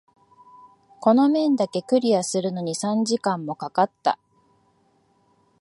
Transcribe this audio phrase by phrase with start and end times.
[0.99, 4.17] この面だけクリアするのに三時間も掛かった。